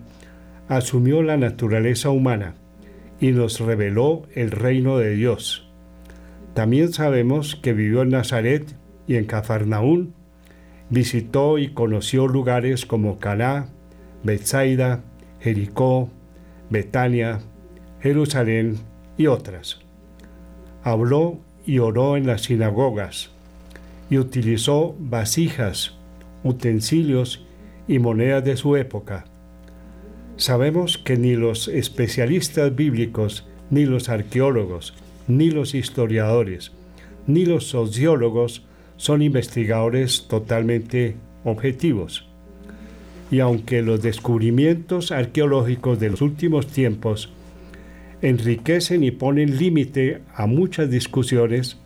[0.67, 2.55] asumió la naturaleza humana
[3.21, 5.69] y nos reveló el reino de Dios.
[6.53, 8.75] También sabemos que vivió en Nazaret
[9.07, 10.13] y en Cafarnaún
[10.89, 13.69] visitó y conoció lugares como Caná,
[14.23, 15.03] Bethsaida,
[15.39, 16.09] Jericó,
[16.69, 17.39] Betania,
[18.01, 18.77] Jerusalén
[19.17, 19.79] y otras.
[20.83, 23.31] Habló y oró en las sinagogas
[24.09, 25.97] y utilizó vasijas,
[26.43, 27.45] utensilios
[27.87, 29.25] y monedas de su época.
[30.37, 34.93] Sabemos que ni los especialistas bíblicos, ni los arqueólogos,
[35.27, 36.71] ni los historiadores,
[37.25, 38.66] ni los sociólogos
[38.97, 42.27] son investigadores totalmente objetivos.
[43.31, 47.31] Y aunque los descubrimientos arqueológicos de los últimos tiempos
[48.21, 51.77] enriquecen y ponen límite a muchas discusiones,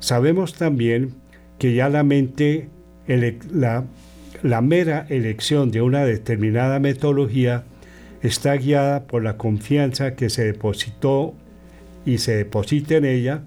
[0.00, 1.14] sabemos también
[1.58, 2.68] que ya la mente,
[3.06, 7.64] la, mera elección de una determinada metodología
[8.22, 11.34] está guiada por la confianza que se depositó
[12.04, 13.44] y se deposita en ella,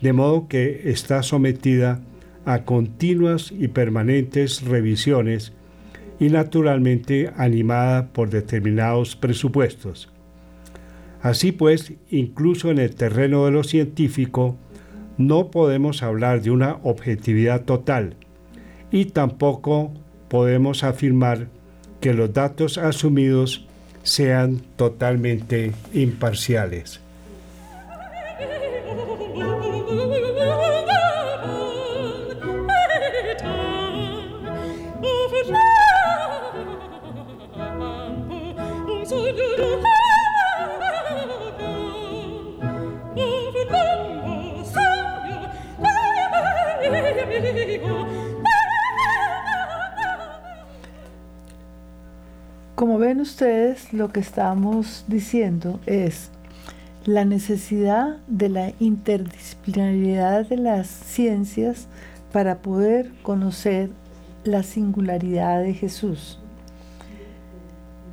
[0.00, 2.00] de modo que está sometida
[2.44, 5.52] a continuas y permanentes revisiones
[6.18, 10.10] y naturalmente animada por determinados presupuestos.
[11.22, 14.56] Así pues, incluso en el terreno de lo científico,
[15.18, 18.16] no podemos hablar de una objetividad total
[18.90, 19.92] y tampoco
[20.28, 21.48] podemos afirmar
[22.00, 23.66] que los datos asumidos
[24.02, 27.00] sean totalmente imparciales.
[52.80, 56.30] Como ven ustedes, lo que estamos diciendo es
[57.04, 61.88] la necesidad de la interdisciplinaridad de las ciencias
[62.32, 63.90] para poder conocer
[64.44, 66.38] la singularidad de Jesús.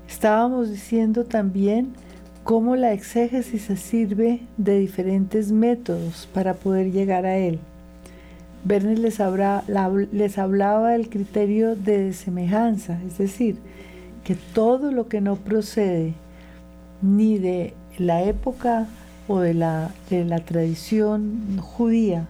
[0.10, 1.94] Estábamos diciendo también
[2.44, 7.60] cómo la exégesis se sirve de diferentes métodos para poder llegar a Él.
[8.66, 13.56] Bernes les hablaba del criterio de semejanza, es decir,
[14.28, 16.14] que todo lo que no procede
[17.02, 18.86] ni de la época
[19.30, 22.28] o de la, de la tradición judía,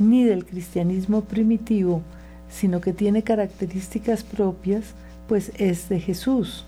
[0.00, 2.02] ni del cristianismo primitivo,
[2.50, 4.86] sino que tiene características propias,
[5.28, 6.64] pues es de Jesús.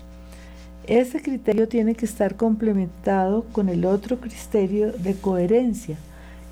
[0.87, 5.97] Este criterio tiene que estar complementado con el otro criterio de coherencia,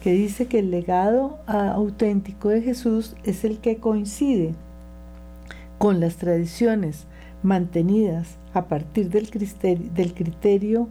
[0.04, 4.54] que dice que el legado auténtico de Jesús es el que coincide
[5.78, 7.06] con las tradiciones
[7.44, 10.88] mantenidas a partir del criterio, del criterio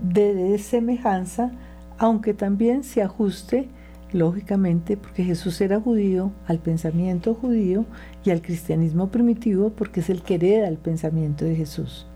[0.00, 1.52] de semejanza,
[1.98, 3.68] aunque también se ajuste,
[4.12, 7.84] lógicamente, porque Jesús era judío, al pensamiento judío
[8.24, 12.06] y al cristianismo primitivo, porque es el que hereda el pensamiento de Jesús.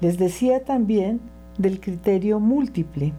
[0.00, 1.20] Les decía también
[1.58, 3.12] del criterio múltiple,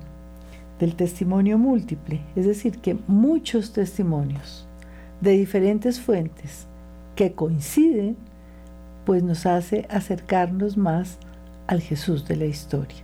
[0.80, 4.68] del testimonio múltiple, es decir, que muchos testimonios
[5.22, 6.68] de diferentes fuentes
[7.16, 8.18] que coinciden
[9.06, 11.18] pues nos hace acercarnos más
[11.68, 13.04] al Jesús de la historia.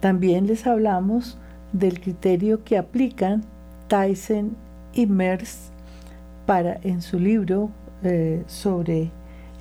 [0.00, 1.38] También les hablamos
[1.72, 3.44] del criterio que aplican
[3.88, 4.56] Tyson
[4.92, 5.70] y Merz
[6.46, 7.70] para en su libro
[8.02, 9.10] eh, sobre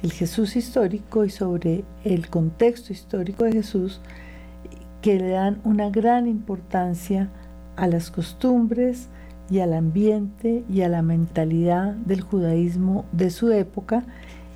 [0.03, 3.99] el Jesús histórico y sobre el contexto histórico de Jesús,
[5.01, 7.29] que le dan una gran importancia
[7.75, 9.07] a las costumbres
[9.49, 14.03] y al ambiente y a la mentalidad del judaísmo de su época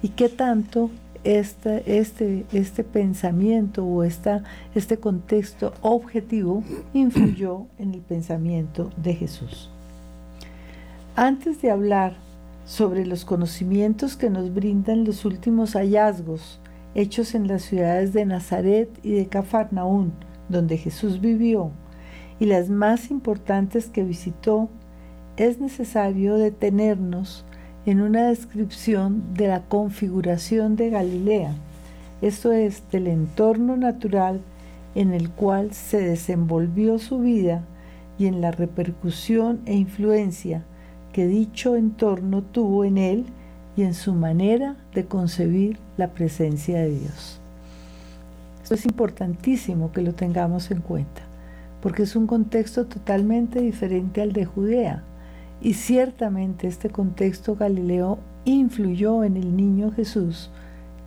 [0.02, 0.90] y qué tanto
[1.24, 4.44] este, este, este pensamiento o esta,
[4.74, 9.70] este contexto objetivo influyó en el pensamiento de Jesús.
[11.16, 12.16] Antes de hablar
[12.66, 16.60] sobre los conocimientos que nos brindan los últimos hallazgos
[16.96, 20.14] hechos en las ciudades de Nazaret y de Cafarnaún,
[20.50, 21.72] donde Jesús vivió,
[22.40, 24.70] y las más importantes que visitó,
[25.38, 27.46] es necesario detenernos
[27.86, 31.56] en una descripción de la configuración de Galilea,
[32.22, 34.42] esto es, del entorno natural
[34.94, 37.64] en el cual se desenvolvió su vida
[38.20, 40.64] y en la repercusión e influencia
[41.12, 43.26] que dicho entorno tuvo en él
[43.76, 47.40] y en su manera de concebir la presencia de Dios.
[48.62, 51.22] Esto es importantísimo que lo tengamos en cuenta,
[51.82, 55.04] porque es un contexto totalmente diferente al de Judea
[55.62, 60.50] y ciertamente este contexto galileo influyó en el niño Jesús,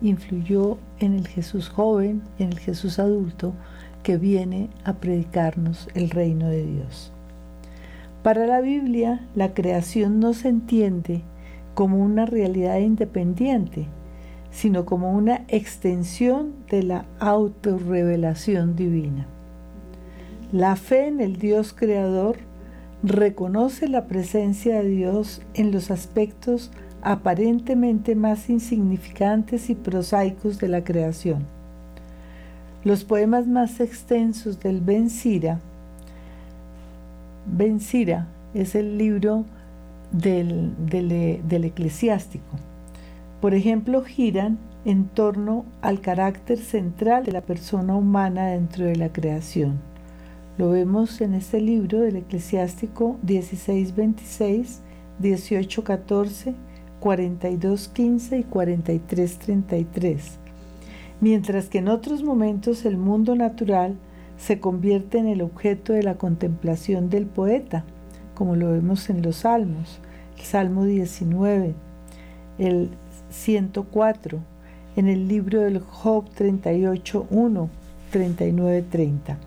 [0.01, 3.53] influyó en el Jesús joven, en el Jesús adulto
[4.03, 7.11] que viene a predicarnos el reino de Dios.
[8.23, 11.21] Para la Biblia, la creación no se entiende
[11.73, 13.87] como una realidad independiente,
[14.51, 19.27] sino como una extensión de la autorrevelación divina.
[20.51, 22.37] La fe en el Dios creador
[23.05, 26.71] reconoce la presencia de Dios en los aspectos
[27.03, 31.45] aparentemente más insignificantes y prosaicos de la creación.
[32.83, 35.59] Los poemas más extensos del Ben Sira,
[37.45, 38.25] Ben Sira
[38.55, 39.45] es el libro
[40.11, 42.57] del, del eclesiástico.
[43.39, 49.09] Por ejemplo, giran en torno al carácter central de la persona humana dentro de la
[49.09, 49.94] creación
[50.57, 54.81] lo vemos en este libro del eclesiástico 1626,
[55.19, 56.55] 1814,
[56.99, 60.39] 4215 y 4333.
[61.19, 63.97] Mientras que en otros momentos el mundo natural
[64.37, 67.83] se convierte en el objeto de la contemplación del poeta,
[68.33, 69.99] como lo vemos en los salmos,
[70.37, 71.73] el Salmo 19,
[72.59, 72.89] el
[73.29, 74.39] 104,
[74.95, 77.69] en el libro del Job 38, 1,
[78.11, 79.37] 39, 30.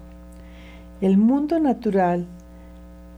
[1.00, 2.26] El mundo natural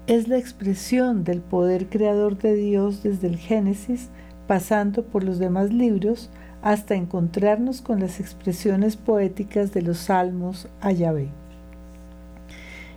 [0.07, 4.11] es la expresión del poder creador de Dios desde el Génesis,
[4.47, 6.29] pasando por los demás libros,
[6.61, 11.29] hasta encontrarnos con las expresiones poéticas de los salmos a Yahvé.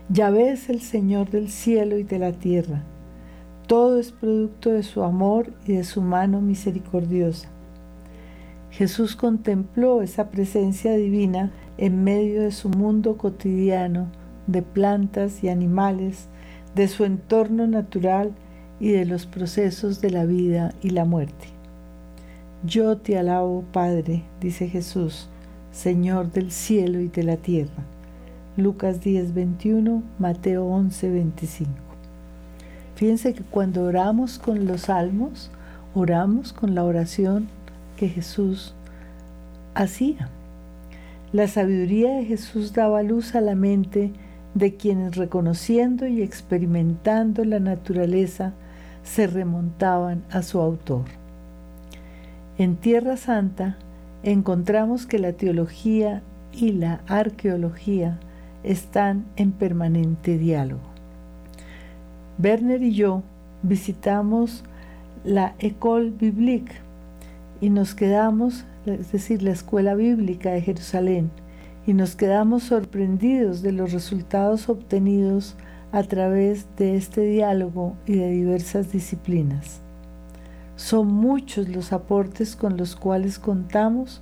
[0.09, 2.83] Yahvé es el Señor del cielo y de la tierra.
[3.67, 7.47] Todo es producto de su amor y de su mano misericordiosa.
[8.69, 14.07] Jesús contempló esa presencia divina en medio de su mundo cotidiano,
[14.47, 16.27] de plantas y animales,
[16.75, 18.31] de su entorno natural
[18.79, 21.47] y de los procesos de la vida y la muerte.
[22.65, 25.27] Yo te alabo, Padre, dice Jesús,
[25.71, 27.83] Señor del cielo y de la tierra.
[28.55, 31.71] Lucas 10, 21, Mateo 11, 25.
[32.95, 35.49] Fíjense que cuando oramos con los salmos,
[35.95, 37.47] oramos con la oración
[37.97, 38.75] que Jesús
[39.73, 40.29] hacía.
[41.31, 44.13] La sabiduría de Jesús daba luz a la mente
[44.53, 48.53] de quienes reconociendo y experimentando la naturaleza
[49.03, 51.05] se remontaban a su autor.
[52.57, 53.77] En Tierra Santa
[54.23, 56.21] encontramos que la teología
[56.53, 58.19] y la arqueología
[58.63, 60.81] están en permanente diálogo.
[62.41, 63.23] Werner y yo
[63.63, 64.63] visitamos
[65.23, 66.73] la École Biblique
[67.61, 71.31] y nos quedamos, es decir, la Escuela Bíblica de Jerusalén,
[71.85, 75.55] y nos quedamos sorprendidos de los resultados obtenidos
[75.91, 79.81] a través de este diálogo y de diversas disciplinas.
[80.75, 84.21] Son muchos los aportes con los cuales contamos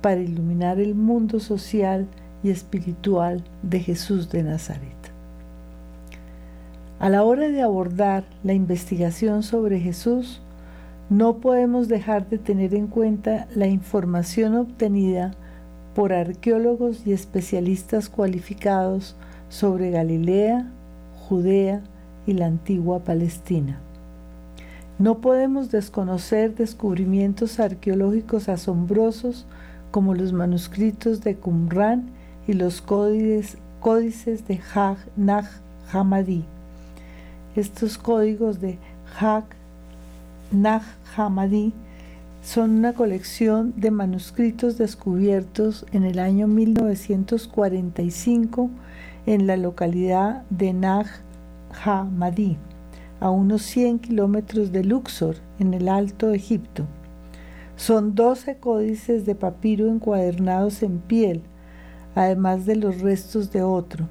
[0.00, 2.08] para iluminar el mundo social
[2.42, 4.96] y espiritual de Jesús de Nazaret.
[6.98, 10.40] A la hora de abordar la investigación sobre Jesús,
[11.08, 15.32] no podemos dejar de tener en cuenta la información obtenida
[15.94, 19.16] por arqueólogos y especialistas cualificados
[19.48, 20.70] sobre Galilea,
[21.28, 21.82] Judea
[22.26, 23.78] y la antigua Palestina.
[24.98, 29.46] No podemos desconocer descubrimientos arqueológicos asombrosos
[29.90, 32.10] como los manuscritos de Qumran
[32.46, 34.60] y los códices, códices de
[35.16, 35.48] Nag
[35.92, 36.44] Hammadi.
[37.56, 38.78] Estos códigos de
[39.18, 39.44] Hag
[40.50, 40.82] Nag
[41.16, 41.72] Hammadi
[42.42, 48.68] son una colección de manuscritos descubiertos en el año 1945
[49.26, 51.06] en la localidad de Nag
[51.84, 52.56] Hammadi,
[53.20, 56.88] a unos 100 kilómetros de Luxor, en el Alto Egipto.
[57.76, 61.42] Son 12 códices de papiro encuadernados en piel,
[62.16, 64.08] además de los restos de otro.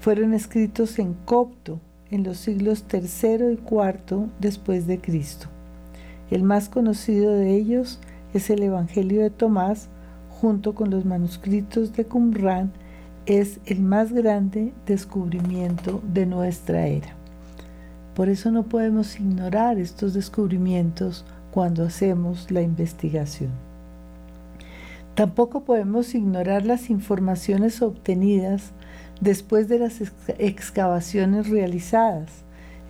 [0.00, 5.53] Fueron escritos en copto en los siglos III y IV después de Cristo.
[6.30, 8.00] El más conocido de ellos
[8.32, 9.88] es el Evangelio de Tomás,
[10.28, 12.72] junto con los manuscritos de Qumran,
[13.26, 17.14] es el más grande descubrimiento de nuestra era.
[18.14, 23.50] Por eso no podemos ignorar estos descubrimientos cuando hacemos la investigación.
[25.14, 28.72] Tampoco podemos ignorar las informaciones obtenidas
[29.20, 30.00] después de las
[30.38, 32.30] excavaciones realizadas,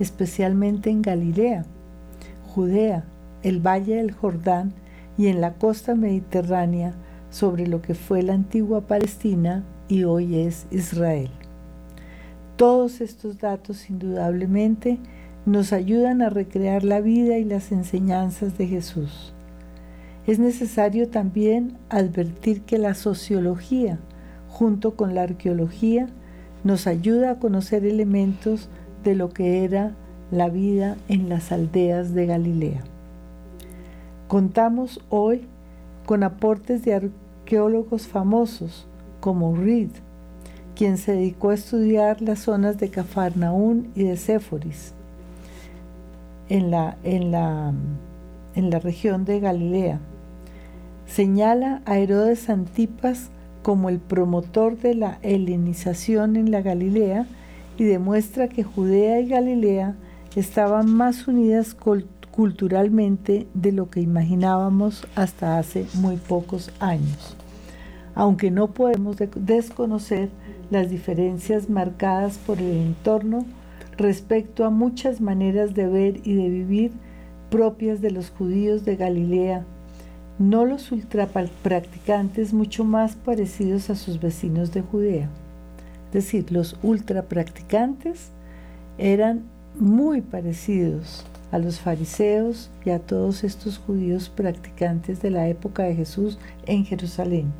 [0.00, 1.64] especialmente en Galilea,
[2.54, 3.04] Judea,
[3.44, 4.72] el Valle del Jordán
[5.16, 6.94] y en la costa mediterránea
[7.30, 11.30] sobre lo que fue la antigua Palestina y hoy es Israel.
[12.56, 14.98] Todos estos datos indudablemente
[15.44, 19.34] nos ayudan a recrear la vida y las enseñanzas de Jesús.
[20.26, 23.98] Es necesario también advertir que la sociología,
[24.48, 26.06] junto con la arqueología,
[26.62, 28.70] nos ayuda a conocer elementos
[29.02, 29.92] de lo que era
[30.30, 32.84] la vida en las aldeas de Galilea.
[34.34, 35.42] Contamos hoy
[36.06, 38.84] con aportes de arqueólogos famosos
[39.20, 39.90] como Reed,
[40.74, 44.92] quien se dedicó a estudiar las zonas de Cafarnaún y de Séforis
[46.48, 47.72] en la, en la,
[48.56, 50.00] en la región de Galilea.
[51.06, 53.30] Señala a Herodes Antipas
[53.62, 57.28] como el promotor de la helenización en la Galilea
[57.78, 59.94] y demuestra que Judea y Galilea
[60.34, 61.74] estaban más unidas
[62.34, 67.36] culturalmente de lo que imaginábamos hasta hace muy pocos años.
[68.16, 70.30] Aunque no podemos desconocer
[70.68, 73.44] las diferencias marcadas por el entorno
[73.96, 76.90] respecto a muchas maneras de ver y de vivir
[77.50, 79.64] propias de los judíos de Galilea,
[80.40, 85.28] no los ultrapracticantes mucho más parecidos a sus vecinos de Judea.
[86.08, 88.30] Es decir, los ultrapracticantes
[88.98, 89.44] eran
[89.78, 91.24] muy parecidos
[91.54, 96.36] a los fariseos y a todos estos judíos practicantes de la época de Jesús
[96.66, 97.52] en Jerusalén.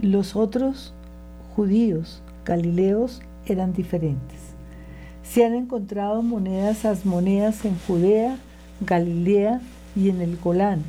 [0.00, 0.94] Los otros
[1.54, 4.40] judíos galileos eran diferentes.
[5.22, 8.38] Se han encontrado monedas asmoneas en Judea,
[8.80, 9.60] Galilea
[9.94, 10.80] y en el Golán,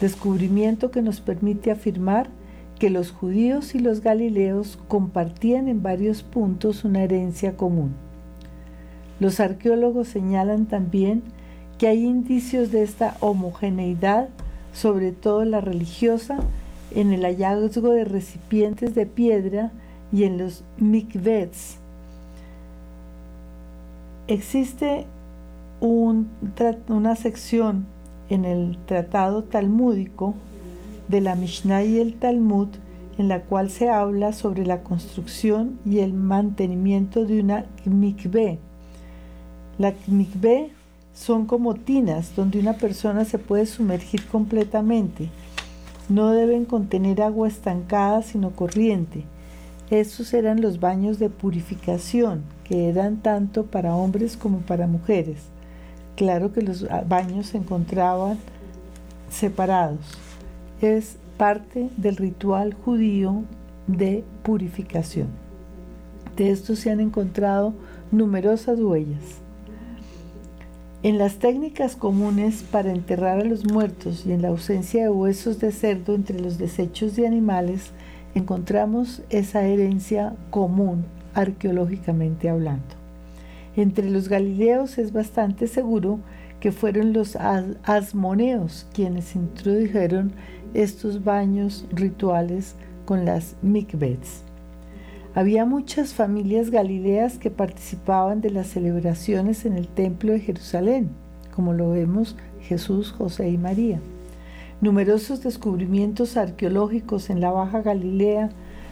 [0.00, 2.28] descubrimiento que nos permite afirmar
[2.78, 7.94] que los judíos y los galileos compartían en varios puntos una herencia común.
[9.22, 11.22] Los arqueólogos señalan también
[11.78, 14.28] que hay indicios de esta homogeneidad,
[14.74, 16.40] sobre todo la religiosa,
[16.90, 19.70] en el hallazgo de recipientes de piedra
[20.12, 21.76] y en los mikvets.
[24.26, 25.06] Existe
[25.78, 27.86] una sección
[28.28, 30.34] en el tratado talmúdico
[31.06, 32.70] de la Mishnah y el Talmud
[33.18, 38.58] en la cual se habla sobre la construcción y el mantenimiento de una mikveh.
[39.82, 40.70] La mikveh
[41.12, 45.28] son como tinas donde una persona se puede sumergir completamente.
[46.08, 49.24] No deben contener agua estancada sino corriente.
[49.90, 55.38] Estos eran los baños de purificación, que eran tanto para hombres como para mujeres.
[56.14, 58.38] Claro que los baños se encontraban
[59.30, 60.16] separados.
[60.80, 63.42] Es parte del ritual judío
[63.88, 65.26] de purificación.
[66.36, 67.74] De esto se han encontrado
[68.12, 69.41] numerosas huellas.
[71.04, 75.58] En las técnicas comunes para enterrar a los muertos y en la ausencia de huesos
[75.58, 77.90] de cerdo entre los desechos de animales,
[78.36, 82.84] encontramos esa herencia común arqueológicamente hablando.
[83.74, 86.20] Entre los galileos es bastante seguro
[86.60, 90.30] que fueron los asmoneos quienes introdujeron
[90.72, 92.76] estos baños rituales
[93.06, 94.44] con las mikvets.
[95.34, 101.08] Había muchas familias galileas que participaban de las celebraciones en el templo de Jerusalén,
[101.54, 103.98] como lo vemos Jesús, José y María.
[104.82, 108.50] Numerosos descubrimientos arqueológicos en la Baja Galilea,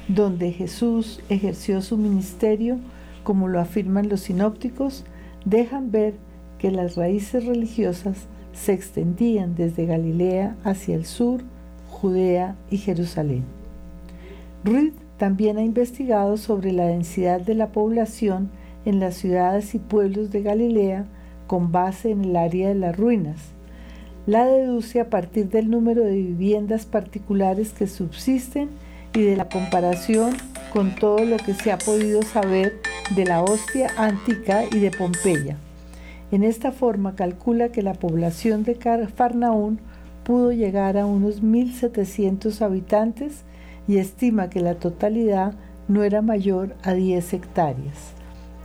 [0.08, 2.78] donde Jesús ejerció su ministerio,
[3.22, 5.04] como lo afirman los sinópticos,
[5.44, 6.14] dejan ver
[6.58, 8.16] que las raíces religiosas
[8.54, 11.42] se extendían desde Galilea hacia el sur,
[11.90, 13.44] Judea y Jerusalén.
[15.20, 18.48] También ha investigado sobre la densidad de la población
[18.86, 21.04] en las ciudades y pueblos de Galilea
[21.46, 23.36] con base en el área de las ruinas.
[24.24, 28.70] La deduce a partir del número de viviendas particulares que subsisten
[29.12, 30.32] y de la comparación
[30.72, 32.80] con todo lo que se ha podido saber
[33.14, 35.58] de la hostia antica y de Pompeya.
[36.32, 38.74] En esta forma calcula que la población de
[39.14, 39.80] Farnaún
[40.24, 43.44] pudo llegar a unos 1.700 habitantes
[43.88, 45.54] y estima que la totalidad
[45.88, 48.12] no era mayor a 10 hectáreas.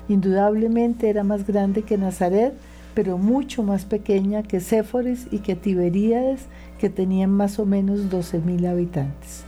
[0.07, 2.53] Indudablemente era más grande que Nazaret,
[2.93, 6.41] pero mucho más pequeña que Séforis y que Tiberíades,
[6.79, 9.43] que tenían más o menos 12.000 habitantes.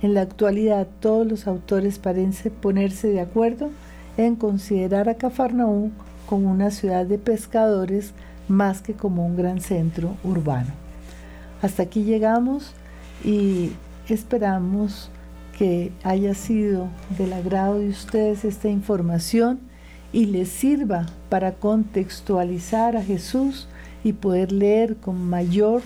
[0.00, 3.70] En la actualidad todos los autores parecen ponerse de acuerdo
[4.16, 5.90] en considerar a Cafarnaúm
[6.26, 8.12] como una ciudad de pescadores
[8.48, 10.70] más que como un gran centro urbano.
[11.62, 12.72] Hasta aquí llegamos
[13.24, 13.72] y
[14.14, 15.10] esperamos
[15.56, 19.58] que haya sido del agrado de ustedes esta información
[20.12, 23.68] y les sirva para contextualizar a Jesús
[24.04, 25.82] y poder leer con mayor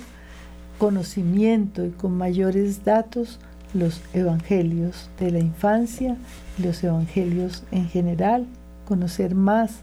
[0.79, 3.41] conocimiento y con mayores datos
[3.73, 6.17] los evangelios de la infancia
[6.59, 8.47] los evangelios en general,
[8.87, 9.81] conocer más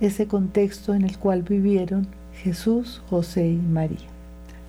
[0.00, 2.06] ese contexto en el cual vivieron
[2.42, 4.08] Jesús, José y María.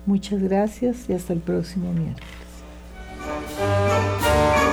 [0.06, 2.43] Muchas gracias y hasta el próximo miércoles.
[3.26, 4.63] Thank you.